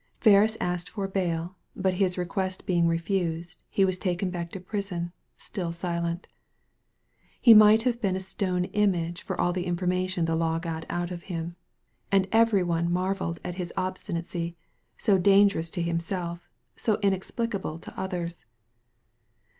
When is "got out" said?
10.57-11.11